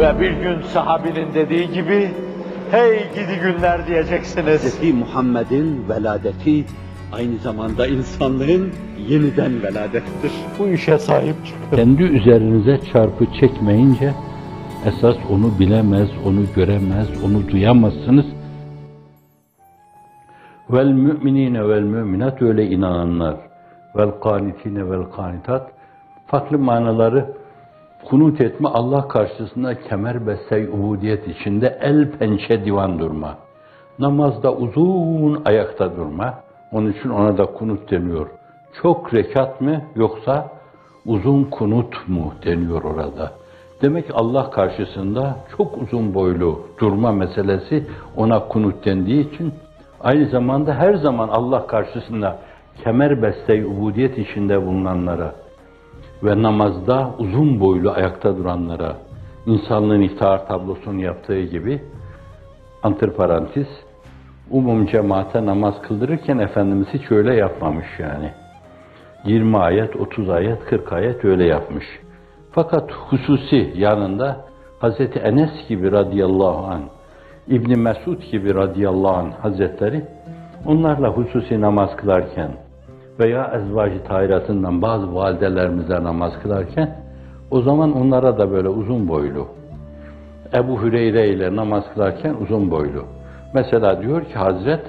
[0.00, 2.10] Ve bir gün sahabinin dediği gibi,
[2.70, 4.80] hey gidi günler diyeceksiniz.
[4.80, 4.94] Hz.
[4.94, 6.64] Muhammed'in veladeti
[7.12, 8.72] aynı zamanda insanlığın
[9.08, 10.32] yeniden veladettir.
[10.58, 11.76] Bu işe sahip çıkın.
[11.76, 14.12] Kendi üzerinize çarpı çekmeyince
[14.86, 18.26] esas onu bilemez, onu göremez, onu duyamazsınız.
[20.70, 23.36] Vel müminine vel müminat öyle inananlar.
[23.96, 25.70] Vel kanitine vel kanitat
[26.26, 27.39] farklı manaları
[28.08, 33.38] kunut etme Allah karşısında kemer besey ubudiyet içinde el pençe divan durma.
[33.98, 36.34] Namazda uzun ayakta durma.
[36.72, 38.26] Onun için ona da kunut deniyor.
[38.82, 40.48] Çok rekat mı yoksa
[41.06, 43.32] uzun kunut mu deniyor orada.
[43.82, 47.86] Demek ki Allah karşısında çok uzun boylu durma meselesi
[48.16, 49.54] ona kunut dendiği için
[50.00, 52.38] aynı zamanda her zaman Allah karşısında
[52.84, 55.34] kemer besteyi ubudiyet içinde bulunanlara
[56.22, 58.96] ve namazda uzun boylu ayakta duranlara
[59.46, 61.82] insanlığın iftihar tablosunu yaptığı gibi
[62.82, 63.66] antiparantez
[64.50, 68.32] umum cemaate namaz kıldırırken Efendimiz hiç öyle yapmamış yani.
[69.24, 71.84] 20 ayet, 30 ayet, 40 ayet öyle yapmış.
[72.52, 74.44] Fakat hususi yanında
[74.78, 76.80] Hazreti Enes gibi radıyallahu an,
[77.48, 80.04] İbni Mesud gibi radıyallahu an hazretleri
[80.66, 82.50] onlarla hususi namaz kılarken
[83.20, 86.96] veya ezvacı tahiratından bazı validelerimize namaz kılarken
[87.50, 89.46] o zaman onlara da böyle uzun boylu
[90.54, 93.04] Ebu Hüreyre ile namaz kılarken uzun boylu.
[93.54, 94.82] Mesela diyor ki Hazret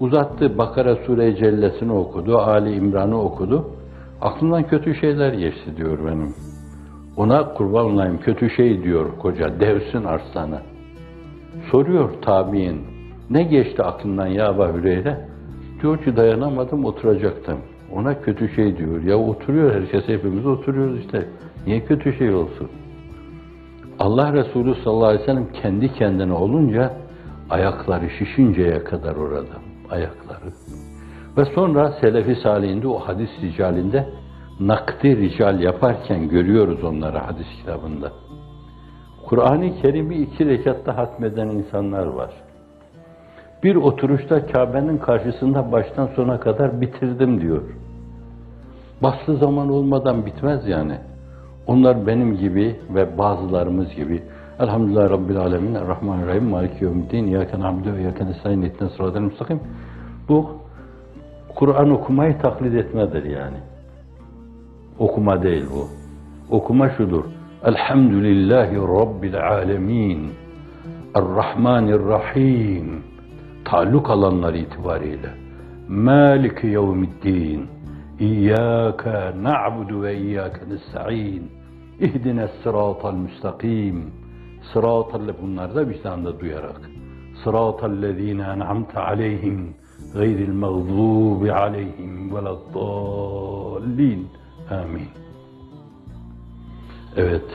[0.00, 3.70] uzattı Bakara Sure-i Cellesini okudu, Ali İmran'ı okudu.
[4.20, 6.34] Aklımdan kötü şeyler geçti diyor benim.
[7.16, 10.58] Ona kurban olayım kötü şey diyor koca, devsin arslanı.
[11.70, 12.80] Soruyor tabi'in,
[13.30, 15.29] ne geçti aklından ya Ebu Hüreyre?
[15.82, 17.58] Diyor ki dayanamadım oturacaktım.
[17.92, 19.02] Ona kötü şey diyor.
[19.02, 21.28] Ya oturuyor herkes hepimiz oturuyoruz işte.
[21.66, 22.68] Niye kötü şey olsun?
[23.98, 26.92] Allah Resulü sallallahu aleyhi ve sellem kendi kendine olunca
[27.50, 29.54] ayakları şişinceye kadar orada.
[29.90, 30.52] Ayakları.
[31.36, 34.08] Ve sonra Selefi Salihinde o hadis ricalinde
[34.60, 38.12] nakdi rical yaparken görüyoruz onları hadis kitabında.
[39.26, 42.30] Kur'an-ı Kerim'i iki rekatta hatmeden insanlar var.
[43.62, 47.62] Bir oturuşta Kabe'nin karşısında baştan sona kadar bitirdim diyor.
[49.02, 50.98] Baslı zaman olmadan bitmez yani.
[51.66, 54.22] Onlar benim gibi ve bazılarımız gibi
[54.60, 59.60] Elhamdülillah Rabbil Alemin Errahmanirrahim Maliki Yevmiddin İyyâke na'budu ve İyyâke nestaîn İhdina sıratal müstakim
[60.28, 60.50] Bu
[61.54, 63.56] Kur'an okumayı taklit etmedir yani.
[64.98, 65.88] Okuma değil bu.
[66.56, 67.24] Okuma şudur.
[67.64, 70.30] Elhamdülillahi Rabbil Alemin
[71.14, 73.09] Errahmanirrahim
[73.70, 75.30] Taalluk alanlar itibariyle
[75.88, 77.66] Maliki Yevmiddin
[78.20, 81.50] İyyâke na'budu ve iyyâke nesta'in
[82.00, 84.12] İhdine sıratal müstakim
[84.72, 86.80] Sıratal bunlar da vicdanda duyarak
[87.44, 89.74] Sıratal lezîne en'amte aleyhim
[90.14, 94.28] gayril mağdubi aleyhim veleddallin
[94.70, 95.08] Amin.
[97.16, 97.50] Evet.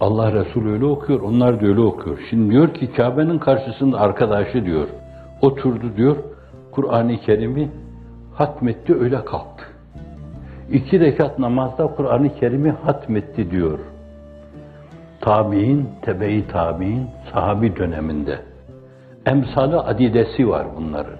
[0.00, 2.18] Allah Resulü öyle okuyor, onlar da öyle okuyor.
[2.30, 4.88] Şimdi diyor ki Kabe'nin karşısında arkadaşı diyor,
[5.42, 6.16] oturdu diyor,
[6.70, 7.70] Kur'an-ı Kerim'i
[8.34, 9.64] hatmetti öyle kalktı.
[10.72, 13.78] İki rekat namazda Kur'an-ı Kerim'i hatmetti diyor.
[15.20, 18.38] Tabi'in, tebe-i tabi'in, sahabi döneminde.
[19.26, 21.18] Emsalı adidesi var bunların.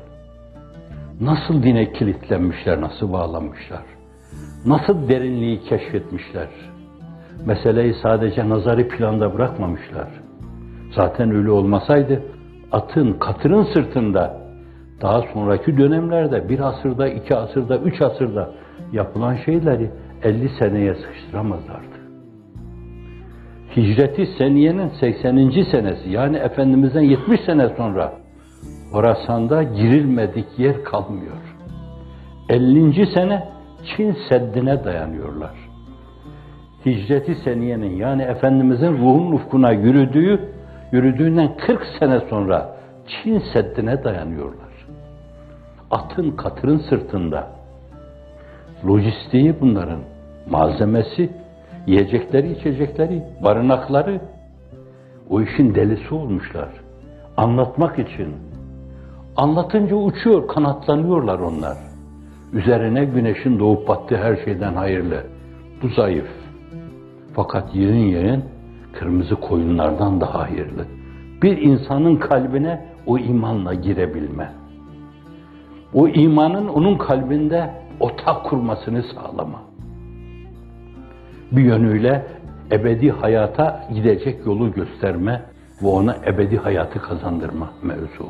[1.20, 3.82] Nasıl dine kilitlenmişler, nasıl bağlanmışlar?
[4.66, 6.48] Nasıl derinliği keşfetmişler?
[7.46, 10.08] Meseleyi sadece nazari planda bırakmamışlar.
[10.94, 12.22] Zaten öyle olmasaydı
[12.72, 14.40] atın, katırın sırtında
[15.02, 18.50] daha sonraki dönemlerde bir asırda, iki asırda, üç asırda
[18.92, 19.90] yapılan şeyleri
[20.22, 22.00] 50 seneye sıkıştıramazlardı.
[23.76, 25.50] Hicreti seniyenin 80.
[25.70, 28.12] senesi yani Efendimiz'den 70 sene sonra
[28.92, 31.36] Horasan'da girilmedik yer kalmıyor.
[32.48, 33.06] 50.
[33.06, 33.48] sene
[33.84, 35.50] Çin Seddi'ne dayanıyorlar.
[36.86, 40.40] Hicreti seniyenin yani Efendimiz'in ruhun ufkuna yürüdüğü,
[40.92, 42.76] yürüdüğünden 40 sene sonra
[43.06, 44.70] Çin Seddi'ne dayanıyorlar.
[45.90, 47.48] Atın katırın sırtında.
[48.84, 50.00] Lojistiği bunların,
[50.50, 51.30] malzemesi,
[51.86, 54.20] yiyecekleri, içecekleri, barınakları.
[55.30, 56.68] O işin delisi olmuşlar.
[57.36, 58.36] Anlatmak için.
[59.36, 61.78] Anlatınca uçuyor, kanatlanıyorlar onlar.
[62.52, 65.26] Üzerine güneşin doğup battığı her şeyden hayırlı.
[65.82, 66.28] Bu zayıf.
[67.34, 68.44] Fakat yerin yerin
[69.00, 70.84] kırmızı koyunlardan daha hayırlı.
[71.42, 74.52] Bir insanın kalbine o imanla girebilme.
[75.94, 77.70] O imanın onun kalbinde
[78.00, 79.62] otak kurmasını sağlama.
[81.52, 82.26] Bir yönüyle
[82.72, 85.42] ebedi hayata gidecek yolu gösterme
[85.82, 88.26] ve ona ebedi hayatı kazandırma mevzu.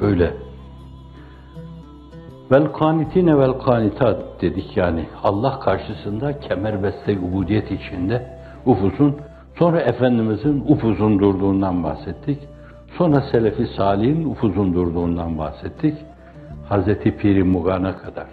[0.00, 0.34] Böyle.
[2.52, 5.04] Vel kanitine vel kanitat dedik yani.
[5.22, 8.26] Allah karşısında kemer beste ubudiyet içinde
[8.66, 9.16] ufuzun,
[9.60, 12.38] sonra Efendimizin ufuzun durduğundan bahsettik.
[12.98, 15.94] Sonra Selefi Salih'in ufuzun durduğundan bahsettik.
[16.68, 18.26] Hazreti Piri Mugan'a kadar.